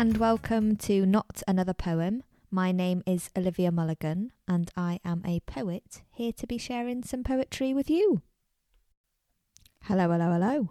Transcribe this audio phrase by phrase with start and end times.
[0.00, 2.22] and welcome to Not Another Poem.
[2.50, 7.22] My name is Olivia Mulligan, and I am a poet here to be sharing some
[7.22, 8.22] poetry with you.
[9.84, 10.70] Hello, hello, hello.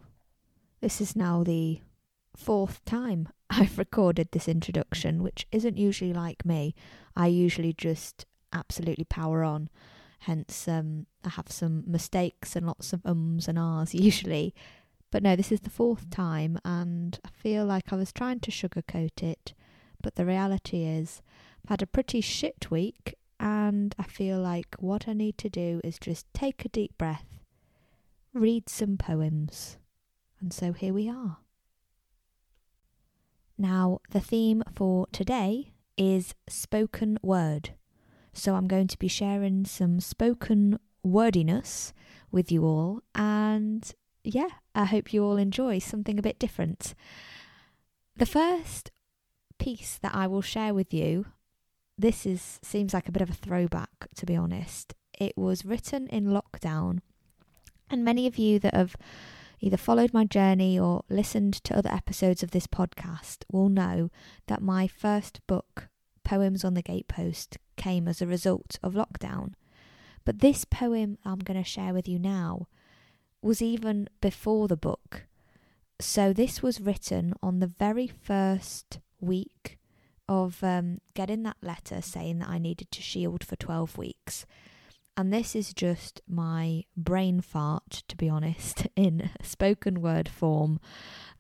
[0.82, 1.80] This is now the
[2.36, 6.74] fourth time I've recorded this introduction, which isn't usually like me.
[7.16, 9.70] I usually just absolutely power on.
[10.22, 14.56] Hence, um, I have some mistakes and lots of ums and ahs usually.
[15.12, 18.52] But no, this is the fourth time, and I feel like I was trying to
[18.52, 19.54] sugarcoat it.
[20.02, 21.22] But the reality is,
[21.66, 25.82] I've had a pretty shit week, and I feel like what I need to do
[25.84, 27.40] is just take a deep breath,
[28.34, 29.78] read some poems.
[30.40, 31.38] And so here we are.
[33.58, 37.72] Now, the theme for today is spoken word.
[38.32, 41.94] So I'm going to be sharing some spoken wordiness
[42.32, 43.92] with you all, and
[44.24, 46.94] yeah, I hope you all enjoy something a bit different.
[48.16, 48.92] The first
[49.58, 51.26] piece that I will share with you,
[51.98, 54.94] this is seems like a bit of a throwback to be honest.
[55.20, 57.00] It was written in lockdown,
[57.90, 58.96] and many of you that have
[59.60, 64.10] either followed my journey or listened to other episodes of this podcast will know
[64.48, 65.90] that my first book,
[66.24, 69.54] Poems on the Gatepost, came as a result of lockdown.
[70.24, 72.68] But this poem I'm going to share with you now
[73.42, 75.28] was even before the book.
[76.00, 79.78] So this was written on the very first week
[80.28, 84.46] of um, getting that letter saying that I needed to shield for 12 weeks.
[85.18, 90.80] And this is just my brain fart, to be honest, in spoken word form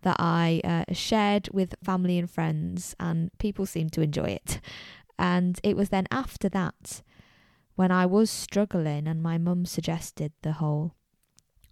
[0.01, 4.59] that I uh, shared with family and friends, and people seemed to enjoy it.
[5.17, 7.01] And it was then after that
[7.75, 10.95] when I was struggling, and my mum suggested the whole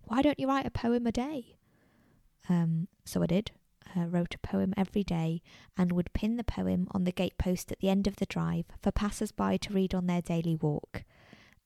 [0.07, 1.57] why don't you write a poem a day?
[2.49, 3.51] Um, so I did.
[3.95, 5.41] I wrote a poem every day
[5.77, 8.91] and would pin the poem on the gatepost at the end of the drive for
[8.91, 11.03] passers by to read on their daily walk.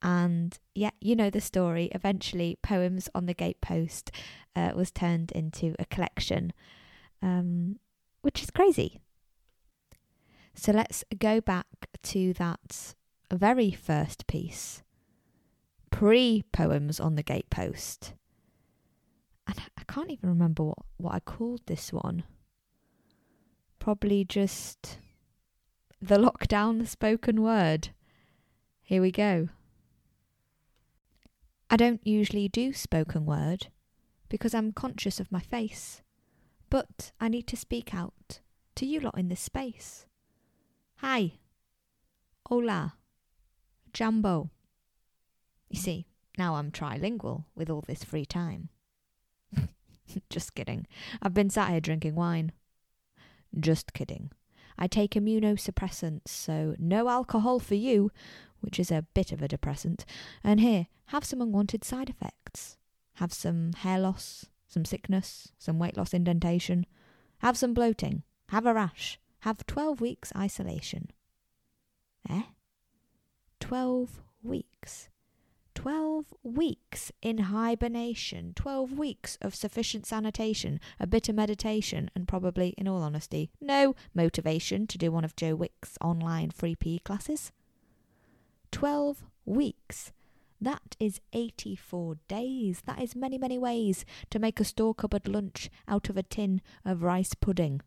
[0.02, 1.90] And yeah, you know the story.
[1.94, 4.10] Eventually, Poems on the Gatepost
[4.56, 6.54] uh, was turned into a collection,
[7.22, 7.78] um,
[8.22, 9.00] which is crazy.
[10.56, 11.68] So let's go back
[12.04, 12.96] to that
[13.32, 14.82] very first piece
[15.92, 18.14] pre Poems on the Gatepost
[19.48, 22.24] and I can't even remember what, what I called this one.
[23.80, 24.98] Probably just
[26.02, 27.90] the lockdown, the spoken word.
[28.82, 29.50] Here we go.
[31.70, 33.68] I don't usually do spoken word
[34.30, 36.02] because I'm conscious of my face,
[36.70, 38.42] but I need to speak out
[38.76, 40.06] to you lot in this space.
[40.98, 41.34] Hi.
[42.48, 42.96] Hola.
[43.94, 44.50] Jumbo.
[45.70, 46.08] You see,
[46.38, 48.70] now I'm trilingual with all this free time.
[50.30, 50.88] Just kidding.
[51.22, 52.52] I've been sat here drinking wine.
[53.60, 54.32] Just kidding.
[54.78, 58.12] I take immunosuppressants, so no alcohol for you,
[58.62, 60.06] which is a bit of a depressant.
[60.44, 62.78] And here, have some unwanted side effects.
[63.16, 66.86] Have some hair loss, some sickness, some weight loss indentation.
[67.40, 68.24] Have some bloating.
[68.50, 69.20] Have a rash.
[69.42, 71.12] Have 12 weeks isolation.
[72.30, 72.44] Eh?
[73.60, 75.10] 12 weeks.
[75.82, 82.76] 12 weeks in hibernation, 12 weeks of sufficient sanitation, a bit of meditation, and probably,
[82.78, 87.52] in all honesty, no motivation to do one of Joe Wicks' online free PE classes.
[88.72, 90.12] 12 weeks.
[90.62, 92.84] That is 84 days.
[92.86, 96.62] That is many, many ways to make a store cupboard lunch out of a tin
[96.86, 97.82] of rice pudding.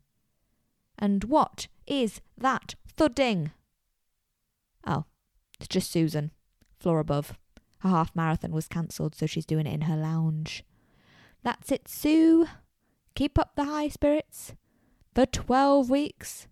[0.99, 3.51] And what is that thudding?
[4.85, 5.05] Oh,
[5.57, 6.31] it's just Susan,
[6.77, 7.37] floor above.
[7.85, 10.63] Her half marathon was cancelled, so she's doing it in her lounge.
[11.43, 12.47] That's it, Sue.
[13.13, 14.55] Keep up the high spirits.
[15.13, 16.47] For 12 weeks.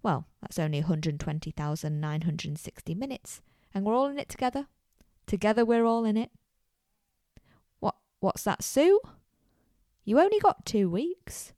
[0.00, 3.42] Well, that's only 120,960 minutes,
[3.74, 4.68] and we're all in it together.
[5.26, 6.30] Together we're all in it.
[7.80, 9.00] What what's that, Sue?
[10.04, 11.52] You only got 2 weeks.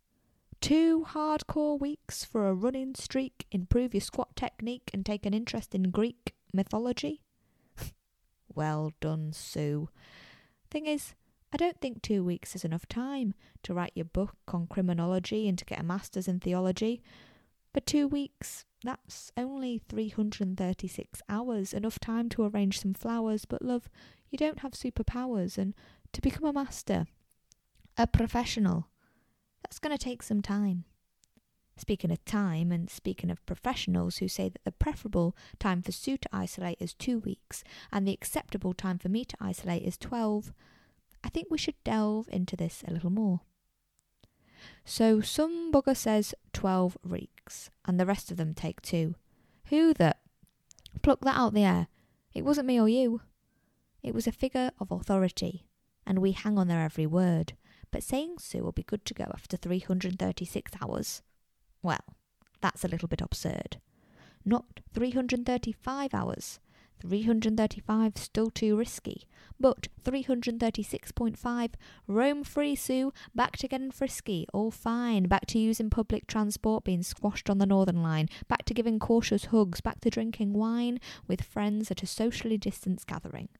[0.63, 5.75] Two hardcore weeks for a running streak, improve your squat technique and take an interest
[5.75, 7.21] in Greek mythology.
[8.55, 9.89] Well done, Sue.
[10.71, 11.15] Thing is,
[11.53, 15.57] I don't think two weeks is enough time to write your book on criminology and
[15.59, 17.01] to get a master's in theology.
[17.73, 23.45] But two weeks, that's only 336 hours, enough time to arrange some flowers.
[23.45, 23.89] But, love,
[24.31, 25.75] you don't have superpowers, and
[26.13, 27.07] to become a master,
[27.97, 28.89] a professional,
[29.63, 30.85] that's going to take some time.
[31.77, 36.17] Speaking of time and speaking of professionals who say that the preferable time for Sue
[36.17, 40.53] to isolate is two weeks and the acceptable time for me to isolate is 12,
[41.25, 43.41] I think we should delve into this a little more.
[44.85, 49.15] So some bugger says 12 reeks, and the rest of them take two.
[49.67, 50.15] Who the?
[51.03, 51.89] Pluck that out the air.
[52.33, 53.21] It wasn't me or you.
[54.03, 55.67] It was a figure of authority,
[56.07, 57.55] and we hang on their every word.
[57.91, 61.23] But saying Sue will be good to go after 336 hours,
[61.85, 62.17] well,
[62.61, 63.77] that's a little bit absurd.
[64.45, 66.59] Not 335 hours.
[67.01, 69.29] 335 still too risky.
[69.61, 71.71] But 336.5
[72.07, 73.13] roam free, Sue.
[73.35, 74.47] Back to getting frisky.
[74.53, 75.25] All fine.
[75.25, 78.31] Back to using public transport, being squashed on the Northern Line.
[78.49, 79.83] Back to giving cautious hugs.
[79.83, 80.99] Back to drinking wine
[81.29, 83.51] with friends at a socially distanced gathering.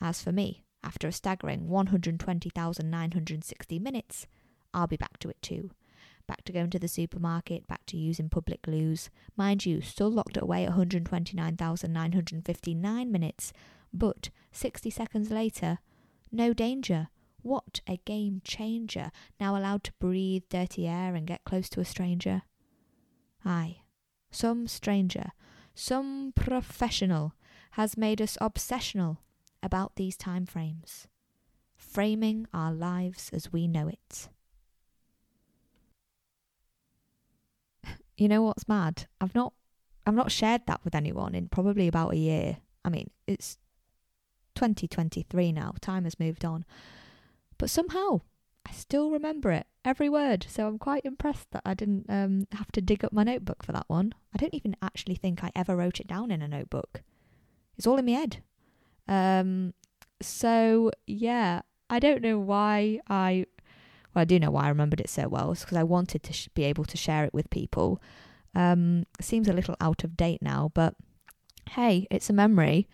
[0.00, 4.26] As for me, after a staggering 120,960 minutes,
[4.74, 5.70] I'll be back to it too.
[6.26, 9.10] Back to going to the supermarket, back to using public loos.
[9.36, 13.52] Mind you, still locked away 129,959 minutes,
[13.92, 15.80] but 60 seconds later,
[16.32, 17.08] no danger.
[17.42, 21.84] What a game changer, now allowed to breathe dirty air and get close to a
[21.84, 22.42] stranger.
[23.44, 23.82] Aye,
[24.30, 25.32] some stranger,
[25.74, 27.34] some professional
[27.72, 29.18] has made us obsessional
[29.62, 31.06] about these time frames,
[31.76, 34.30] framing our lives as we know it.
[38.16, 39.06] You know what's mad?
[39.20, 39.52] I've not
[40.06, 42.58] I've not shared that with anyone in probably about a year.
[42.84, 43.56] I mean, it's
[44.54, 45.74] 2023 now.
[45.80, 46.64] Time has moved on.
[47.56, 48.20] But somehow
[48.66, 50.46] I still remember it, every word.
[50.48, 53.72] So I'm quite impressed that I didn't um, have to dig up my notebook for
[53.72, 54.14] that one.
[54.34, 57.02] I don't even actually think I ever wrote it down in a notebook.
[57.76, 58.42] It's all in my head.
[59.06, 59.74] Um,
[60.20, 63.46] so yeah, I don't know why I.
[64.14, 65.52] Well, I do know why I remembered it so well.
[65.52, 68.00] It's because I wanted to sh- be able to share it with people.
[68.54, 70.94] Um, seems a little out of date now, but
[71.70, 72.88] hey, it's a memory.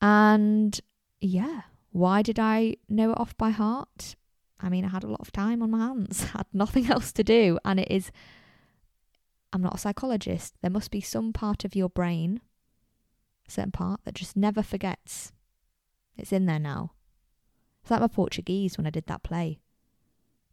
[0.00, 0.78] And
[1.20, 1.62] yeah,
[1.92, 4.16] why did I know it off by heart?
[4.60, 7.24] I mean, I had a lot of time on my hands, had nothing else to
[7.24, 8.10] do, and it is.
[9.50, 10.54] I'm not a psychologist.
[10.60, 12.42] There must be some part of your brain
[13.50, 15.32] certain part that just never forgets.
[16.16, 16.92] It's in there now.
[17.82, 19.60] It's like my Portuguese when I did that play.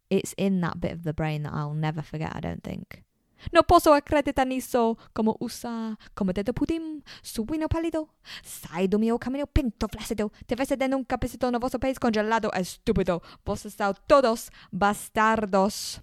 [0.09, 3.03] It's in that bit of the brain that I'll never forget, I don't think.
[3.51, 8.09] No posso acreditar nisso, como usa, como dedo pudim, suino pálido,
[8.43, 12.49] sai do mio camino pinto flácido, te ves de nunca pesito no vosso país congelado
[12.53, 16.01] estúpido, vos estão todos bastardos.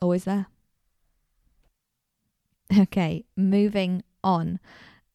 [0.00, 0.46] Always there.
[2.72, 4.58] Okay, moving on.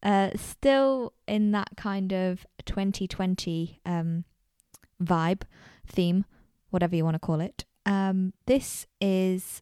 [0.02, 4.24] Uh, still in that kind of 2020 um,
[5.02, 5.44] vibe,
[5.86, 6.26] theme,
[6.70, 7.66] whatever you want to call it.
[7.86, 9.62] Um, this is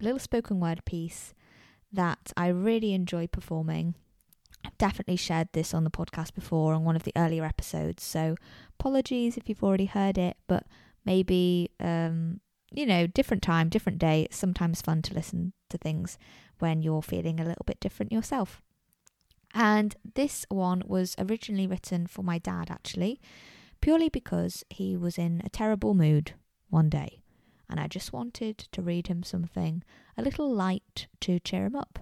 [0.00, 1.34] a little spoken word piece
[1.92, 3.94] that I really enjoy performing.
[4.64, 8.34] I've definitely shared this on the podcast before on one of the earlier episodes, so
[8.78, 10.64] apologies if you've already heard it, but
[11.04, 12.40] maybe, um,
[12.72, 14.22] you know, different time, different day.
[14.22, 16.18] It's sometimes fun to listen to things
[16.58, 18.60] when you're feeling a little bit different yourself.
[19.54, 23.20] And this one was originally written for my dad, actually,
[23.80, 26.32] purely because he was in a terrible mood
[26.68, 27.22] one day.
[27.68, 29.82] And I just wanted to read him something
[30.16, 31.98] a little light to cheer him up.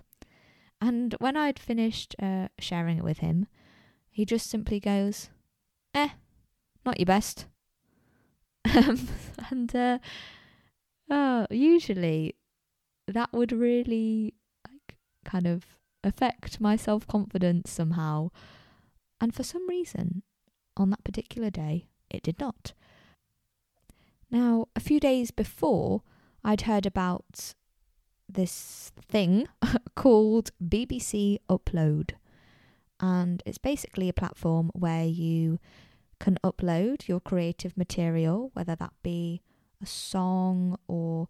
[0.81, 3.46] And when I'd finished uh, sharing it with him,
[4.10, 5.31] he just simply goes,
[5.94, 6.10] Eh,
[6.84, 7.46] not your best.
[8.65, 9.99] and uh,
[11.10, 12.37] uh, usually
[13.06, 14.34] that would really
[14.69, 15.65] like kind of
[16.03, 18.31] affect my self confidence somehow.
[19.20, 20.22] And for some reason,
[20.77, 22.73] on that particular day, it did not.
[24.31, 26.03] Now, a few days before,
[26.43, 27.55] I'd heard about
[28.29, 29.47] this thing
[29.95, 32.13] called BBC Upload.
[33.01, 35.59] And it's basically a platform where you
[36.21, 39.43] can upload your creative material, whether that be
[39.83, 41.29] a song or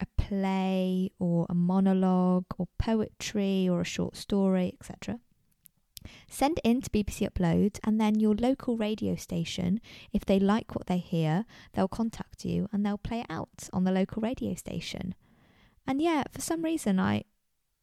[0.00, 5.20] a play or a monologue or poetry or a short story, etc.
[6.32, 9.82] Send it in to BBC Upload, and then your local radio station,
[10.14, 13.84] if they like what they hear, they'll contact you and they'll play it out on
[13.84, 15.14] the local radio station.
[15.86, 17.24] And yeah, for some reason, I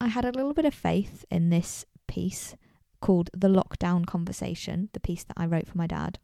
[0.02, 2.56] I had a little bit of faith in this piece
[3.02, 6.18] called The Lockdown Conversation, the piece that I wrote for my dad.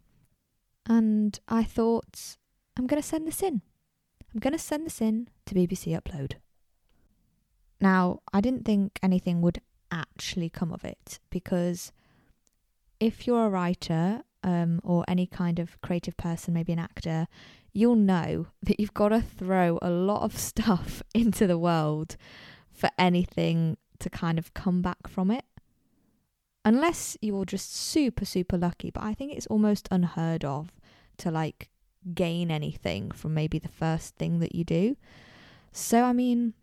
[0.88, 2.38] And I thought,
[2.76, 3.62] I'm going to send this in.
[4.34, 6.38] I'm going to send this in to BBC Upload.
[7.80, 11.92] Now, I didn't think anything would actually come of it because
[13.00, 17.28] if you're a writer um, or any kind of creative person, maybe an actor,
[17.74, 22.18] you'll know that you've got to throw a lot of stuff into the world
[22.72, 25.46] for anything to kind of come back from it.
[26.64, 30.72] Unless you're just super, super lucky, but I think it's almost unheard of
[31.18, 31.70] to like
[32.14, 34.98] gain anything from maybe the first thing that you do.
[35.72, 36.54] So, I mean,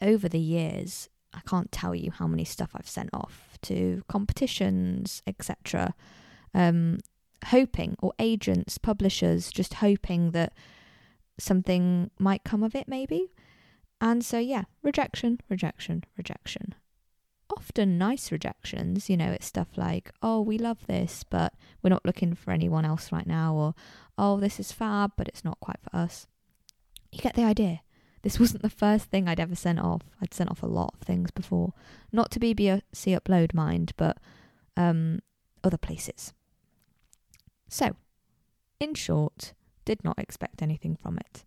[0.00, 5.22] over the years, I can't tell you how many stuff I've sent off to competitions,
[5.26, 5.94] etc.
[6.54, 6.98] Um,
[7.46, 10.52] hoping, or agents, publishers, just hoping that
[11.38, 13.32] something might come of it, maybe.
[14.00, 16.74] And so, yeah, rejection, rejection, rejection.
[17.50, 22.04] Often nice rejections, you know, it's stuff like, oh, we love this, but we're not
[22.04, 23.74] looking for anyone else right now, or
[24.18, 26.26] oh, this is fab, but it's not quite for us.
[27.10, 27.80] You get the idea.
[28.22, 30.02] This wasn't the first thing I'd ever sent off.
[30.20, 31.72] I'd sent off a lot of things before.
[32.12, 34.18] Not to BBC Upload Mind, but
[34.76, 35.20] um,
[35.62, 36.32] other places.
[37.68, 37.96] So,
[38.80, 39.52] in short,
[39.84, 41.44] did not expect anything from it.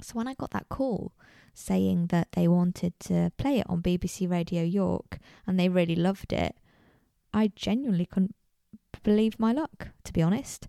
[0.00, 1.12] So when I got that call
[1.54, 6.32] saying that they wanted to play it on BBC Radio York and they really loved
[6.32, 6.56] it,
[7.32, 8.34] I genuinely couldn't
[9.02, 10.68] believe my luck, to be honest,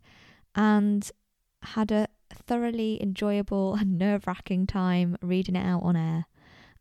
[0.55, 1.09] and
[1.61, 2.07] had a
[2.45, 6.25] thoroughly enjoyable and nerve wracking time reading it out on air,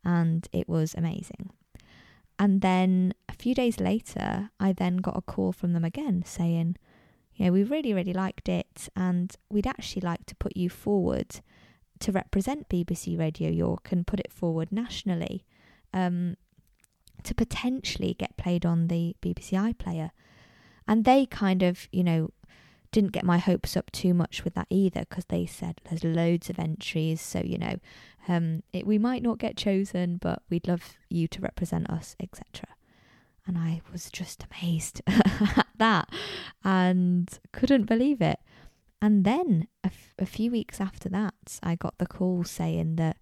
[0.03, 1.51] and it was amazing.
[2.39, 6.77] And then a few days later, I then got a call from them again saying,
[7.35, 11.39] you know, we really, really liked it, and we'd actually like to put you forward
[11.99, 15.45] to represent BBC Radio York and put it forward nationally
[15.93, 16.35] um,
[17.23, 20.11] to potentially get played on the BBC iPlayer.
[20.87, 22.31] And they kind of, you know,
[22.93, 26.49] didn't get my hopes up too much with that either because they said there's loads
[26.49, 27.75] of entries, so you know,
[28.29, 32.73] um, it, we might not get chosen, but we'd love you to represent us, etc
[33.45, 36.09] and I was just amazed at that
[36.63, 38.39] and couldn't believe it.
[39.01, 43.17] And then a, f- a few weeks after that, I got the call saying that,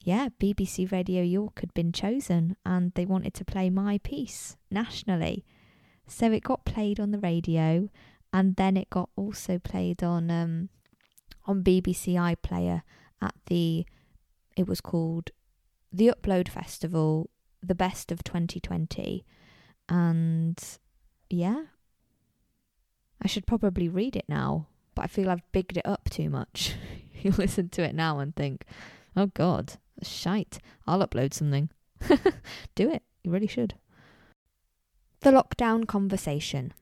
[0.00, 5.44] yeah, BBC Radio York had been chosen and they wanted to play my piece nationally.
[6.06, 7.88] So it got played on the radio
[8.32, 10.68] and then it got also played on um,
[11.46, 12.82] on BBC iPlayer
[13.20, 13.84] at the,
[14.56, 15.30] it was called
[15.92, 17.30] the Upload Festival,
[17.62, 19.24] the Best of 2020
[19.88, 20.78] and
[21.28, 21.64] yeah,
[23.20, 26.76] I should probably read it now, but I feel I've bigged it up too much.
[27.12, 28.64] you listen to it now and think,
[29.16, 30.58] oh God, shite.
[30.86, 31.70] I'll upload something.
[32.74, 33.02] Do it.
[33.22, 33.74] You really should.
[35.20, 36.72] The lockdown conversation.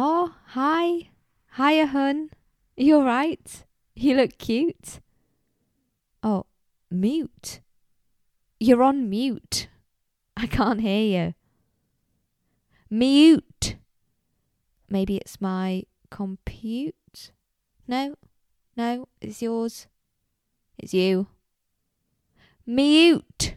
[0.00, 1.10] Oh, hi.
[1.56, 2.30] Hiya, hun.
[2.76, 3.64] You alright?
[3.96, 5.00] You look cute.
[6.22, 6.46] Oh,
[6.88, 7.58] mute.
[8.60, 9.66] You're on mute.
[10.36, 11.34] I can't hear you.
[12.88, 13.74] Mute.
[14.88, 17.32] Maybe it's my compute.
[17.88, 18.14] No,
[18.76, 19.88] no, it's yours.
[20.78, 21.26] It's you.
[22.64, 23.56] Mute.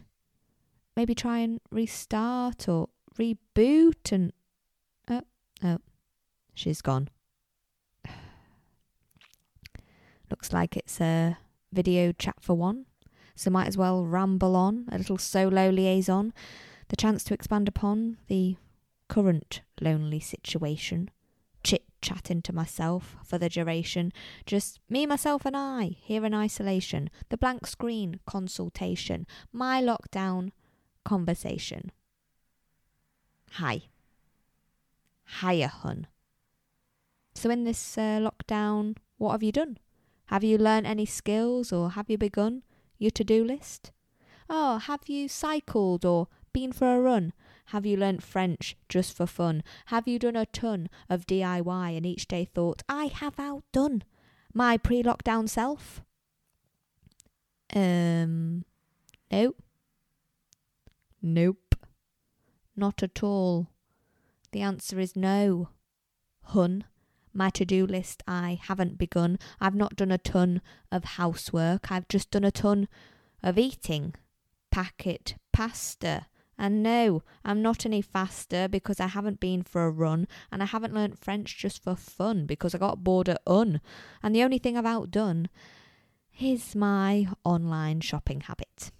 [0.96, 4.32] Maybe try and restart or reboot and.
[6.54, 7.08] She's gone.
[10.30, 11.38] Looks like it's a
[11.72, 12.86] video chat for one,
[13.34, 16.32] so might as well ramble on, a little solo liaison
[16.92, 18.54] the chance to expand upon the
[19.08, 21.08] current lonely situation,
[21.64, 24.12] chit chatting to myself for the duration,
[24.44, 30.50] just me, myself, and I here in isolation, the blank screen consultation, my lockdown
[31.02, 31.92] conversation.
[33.52, 33.84] Hi.
[35.40, 36.06] Hiya, hun.
[37.34, 39.78] So, in this uh, lockdown, what have you done?
[40.26, 42.62] Have you learned any skills or have you begun
[42.98, 43.92] your to do list?
[44.48, 47.32] Oh, have you cycled or been for a run?
[47.66, 49.62] Have you learnt French just for fun?
[49.86, 54.04] Have you done a ton of DIY and each day thought, I have outdone
[54.52, 56.02] my pre lockdown self?
[57.74, 58.64] Um,
[59.30, 59.54] no.
[61.22, 61.74] Nope.
[62.76, 63.68] Not at all.
[64.50, 65.70] The answer is no.
[66.46, 66.84] Hun.
[67.32, 69.38] My to do list I haven't begun.
[69.60, 70.60] I've not done a ton
[70.90, 71.90] of housework.
[71.90, 72.88] I've just done a ton
[73.42, 74.14] of eating.
[74.70, 76.26] Packet pasta
[76.58, 80.66] and no, I'm not any faster because I haven't been for a run, and I
[80.66, 83.80] haven't learnt French just for fun because I got bored at un.
[84.22, 85.48] And the only thing I've outdone
[86.40, 88.92] is my online shopping habit.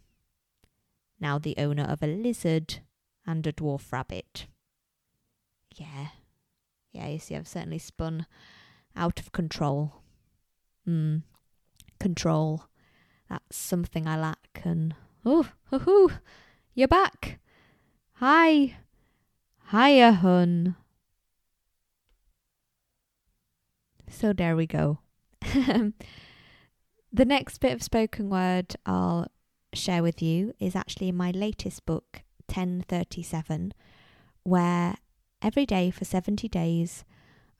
[1.21, 2.81] Now the owner of a lizard
[3.27, 4.47] and a dwarf rabbit.
[5.77, 6.09] Yeah,
[6.93, 8.27] yeah, you see, I've certainly spun
[8.95, 10.03] out of control.
[10.85, 11.19] Hmm,
[11.99, 12.65] control.
[13.29, 14.95] That's something I lack, and
[15.25, 16.11] oh, hoo hoo,
[16.75, 17.41] you're back.
[18.15, 18.77] Hi.
[19.71, 20.77] Hiya, hun.
[24.09, 24.99] So there we go.
[25.43, 29.29] the next bit of spoken word I'll
[29.73, 33.73] share with you is actually in my latest book, 1037,
[34.43, 34.97] where
[35.43, 37.05] every day for 70 days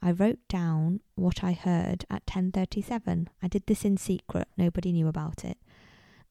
[0.01, 3.29] I wrote down what I heard at 10:37.
[3.43, 5.59] I did this in secret, nobody knew about it.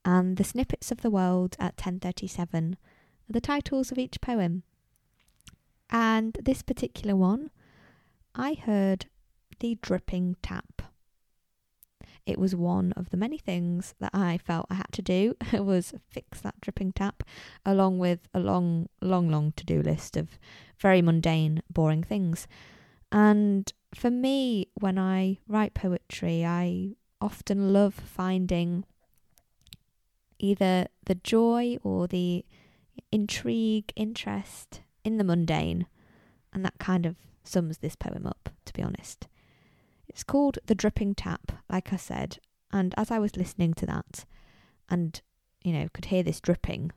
[0.04, 4.64] And the snippets of the world at 10:37 are the titles of each poem.
[5.90, 7.52] And this particular one,
[8.34, 9.08] I heard
[9.60, 10.82] the dripping tap.
[12.32, 15.94] It was one of the many things that I felt I had to do was
[16.10, 17.24] fix that dripping tap,
[17.66, 20.40] along with a long, long, long to do list of
[20.80, 22.48] very mundane, boring things.
[23.12, 28.86] And for me, when I write poetry, I often love finding
[30.40, 32.46] either the joy or the
[33.12, 35.86] intrigue, interest in the mundane.
[36.54, 39.28] And that kind of sums this poem up, to be honest.
[40.12, 42.40] It's called The Dripping Tap, like I said.
[42.70, 44.26] And as I was listening to that
[44.90, 45.22] and,
[45.64, 46.92] you know, could hear this dripping,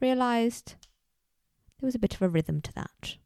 [0.00, 0.74] realised
[1.78, 3.18] there was a bit of a rhythm to that.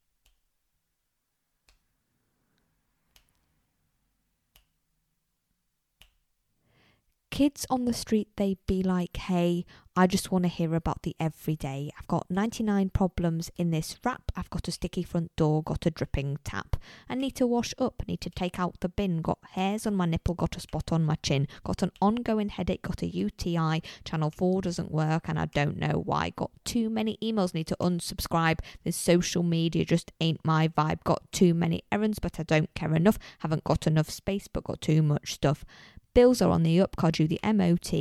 [7.36, 11.14] Kids on the street, they'd be like, hey, I just want to hear about the
[11.20, 11.90] everyday.
[11.98, 14.32] I've got 99 problems in this wrap.
[14.34, 16.76] I've got a sticky front door, got a dripping tap.
[17.10, 20.06] I need to wash up, need to take out the bin, got hairs on my
[20.06, 24.30] nipple, got a spot on my chin, got an ongoing headache, got a UTI, channel
[24.30, 26.30] 4 doesn't work, and I don't know why.
[26.36, 28.60] Got too many emails, need to unsubscribe.
[28.82, 31.04] This social media just ain't my vibe.
[31.04, 33.18] Got too many errands, but I don't care enough.
[33.40, 35.66] Haven't got enough space, but got too much stuff.
[36.16, 37.92] Bills are on the up, can't do the MOT.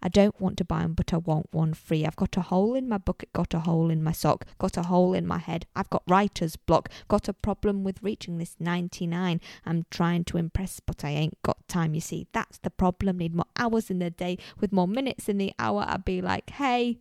[0.00, 2.06] I don't want to buy them, but I want one free.
[2.06, 4.84] I've got a hole in my bucket, got a hole in my sock, got a
[4.84, 5.66] hole in my head.
[5.74, 9.40] I've got writer's block, got a problem with reaching this 99.
[9.66, 11.96] I'm trying to impress, but I ain't got time.
[11.96, 13.18] You see, that's the problem.
[13.18, 15.84] Need more hours in the day with more minutes in the hour.
[15.88, 17.00] I'd be like, hey,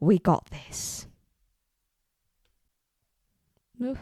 [0.00, 1.06] we got this.
[3.80, 3.94] I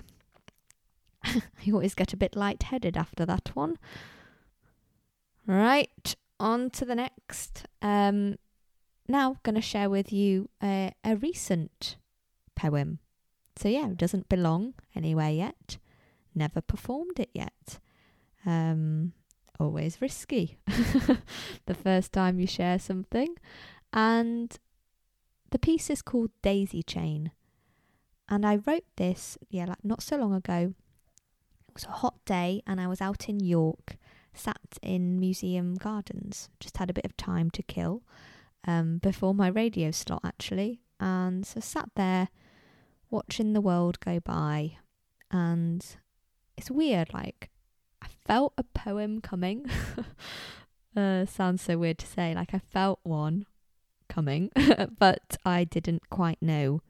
[1.70, 3.76] always get a bit lightheaded after that one.
[5.50, 7.64] Right, on to the next.
[7.82, 8.36] Um,
[9.08, 11.96] now, going to share with you a, a recent
[12.54, 13.00] poem.
[13.56, 15.78] So, yeah, it doesn't belong anywhere yet.
[16.36, 17.80] Never performed it yet.
[18.46, 19.12] Um,
[19.58, 20.56] always risky.
[21.66, 23.34] the first time you share something.
[23.92, 24.56] And
[25.50, 27.32] the piece is called Daisy Chain.
[28.28, 30.74] And I wrote this, yeah, like not so long ago.
[31.66, 33.96] It was a hot day, and I was out in York
[34.32, 38.02] sat in museum gardens, just had a bit of time to kill
[38.66, 42.28] um, before my radio slot actually, and so sat there
[43.10, 44.76] watching the world go by,
[45.30, 45.84] and
[46.56, 47.12] it's weird.
[47.12, 47.50] Like
[48.02, 49.66] I felt a poem coming.
[50.96, 52.34] uh, sounds so weird to say.
[52.34, 53.46] Like I felt one
[54.08, 54.50] coming,
[54.98, 56.82] but I didn't quite know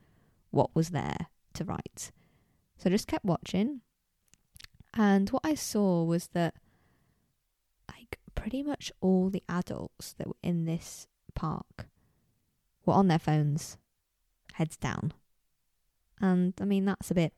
[0.50, 2.11] what was there to write.
[2.76, 3.83] So I just kept watching.
[4.94, 6.55] And what I saw was that
[8.40, 11.88] pretty much all the adults that were in this park
[12.87, 13.76] were on their phones,
[14.55, 15.12] heads down.
[16.22, 17.35] And I mean that's a bit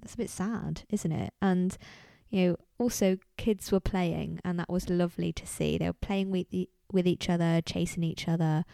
[0.00, 1.32] that's a bit sad, isn't it?
[1.40, 1.78] And
[2.28, 5.78] you know, also kids were playing and that was lovely to see.
[5.78, 8.64] They were playing with the, with each other, chasing each other,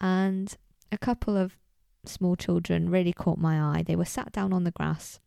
[0.00, 0.56] and
[0.90, 1.56] a couple of
[2.04, 3.84] small children really caught my eye.
[3.84, 5.20] They were sat down on the grass.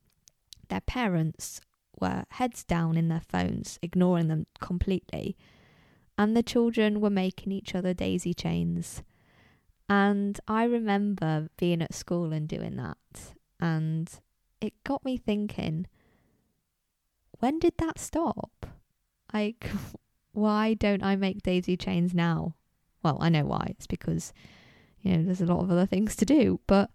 [0.67, 1.61] Their parents
[1.99, 5.37] were heads down in their phones, ignoring them completely
[6.19, 9.03] and the children were making each other daisy chains.
[9.87, 12.97] And I remember being at school and doing that.
[13.57, 14.11] And
[14.59, 15.87] it got me thinking,
[17.39, 18.65] when did that stop?
[19.33, 19.69] Like,
[20.33, 22.53] why don't I make daisy chains now?
[23.01, 23.67] Well, I know why.
[23.69, 24.33] It's because,
[24.99, 26.59] you know, there's a lot of other things to do.
[26.67, 26.91] But,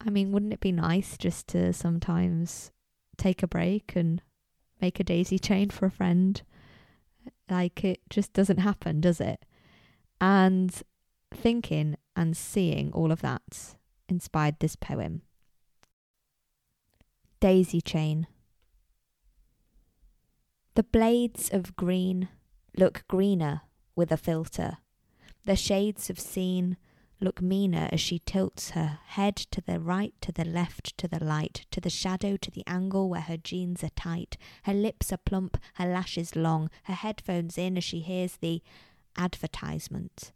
[0.00, 2.70] I mean, wouldn't it be nice just to sometimes
[3.16, 4.22] take a break and
[4.80, 6.40] make a daisy chain for a friend?
[7.48, 9.44] Like it just doesn't happen, does it?
[10.20, 10.72] And
[11.32, 13.74] thinking and seeing all of that
[14.08, 15.22] inspired this poem.
[17.40, 18.26] Daisy Chain.
[20.74, 22.28] The blades of green
[22.76, 23.62] look greener
[23.96, 24.78] with a filter.
[25.44, 26.76] The shades of scene
[27.20, 31.22] look meaner as she tilts her head to the right, to the left, to the
[31.22, 34.36] light, to the shadow, to the angle where her jeans are tight.
[34.64, 38.62] Her lips are plump, her lashes long, her headphones in as she hears the
[39.16, 40.32] advertisement.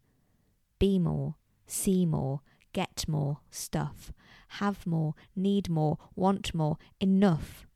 [0.78, 2.40] Be more, see more,
[2.72, 4.12] get more stuff,
[4.48, 7.66] have more, need more, want more, enough.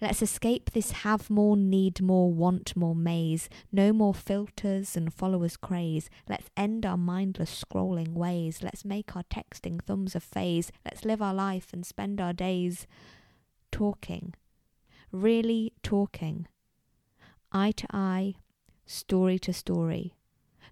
[0.00, 3.48] Let's escape this have more, need more, want more maze.
[3.72, 6.10] No more filters and followers craze.
[6.28, 8.62] Let's end our mindless scrolling ways.
[8.62, 10.70] Let's make our texting thumbs a phase.
[10.84, 12.86] Let's live our life and spend our days
[13.72, 14.34] talking.
[15.12, 16.46] Really talking.
[17.52, 18.34] Eye to eye,
[18.84, 20.14] story to story.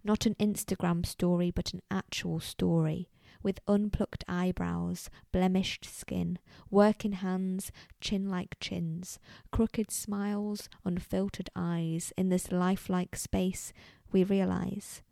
[0.02, 3.08] Not an Instagram story, but an actual story
[3.44, 6.38] with unplucked eyebrows, blemished skin,
[6.70, 9.20] working hands, chin like chins,
[9.52, 13.72] crooked smiles, unfiltered eyes, in this lifelike space
[14.10, 15.02] we realize.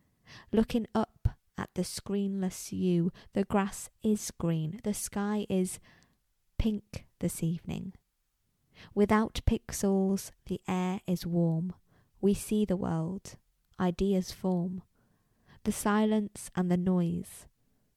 [0.51, 5.79] Looking up at the screenless you, the grass is green, the sky is
[6.59, 7.92] pink this evening.
[8.95, 11.75] Without pixels, the air is warm.
[12.21, 13.37] We see the world,
[13.79, 14.83] ideas form.
[15.64, 17.47] The silence and the noise,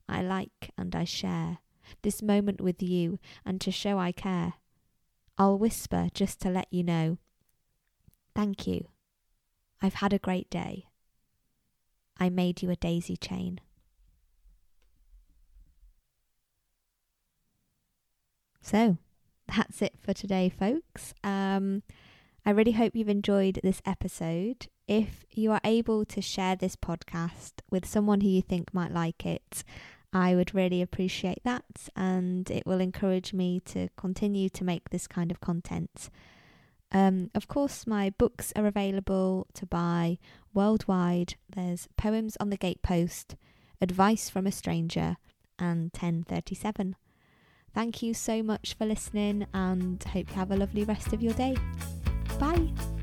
[0.07, 1.59] I like and I share
[2.01, 4.53] this moment with you and to show I care.
[5.37, 7.17] I'll whisper just to let you know.
[8.35, 8.87] Thank you.
[9.81, 10.87] I've had a great day.
[12.17, 13.59] I made you a daisy chain.
[18.61, 18.97] So,
[19.47, 21.13] that's it for today, folks.
[21.23, 21.83] Um,
[22.45, 24.67] I really hope you've enjoyed this episode.
[24.87, 29.25] If you are able to share this podcast with someone who you think might like
[29.25, 29.63] it,
[30.15, 35.08] I would really appreciate that, and it will encourage me to continue to make this
[35.08, 36.10] kind of content.
[36.89, 40.17] Um, of course, my books are available to buy
[40.54, 41.36] worldwide.
[41.54, 43.36] There's Poems on the Gatepost,
[43.82, 45.17] Advice from a Stranger,
[45.60, 46.95] and 1037.
[47.73, 51.34] Thank you so much for listening and hope you have a lovely rest of your
[51.34, 51.58] day.
[52.39, 52.94] Bye.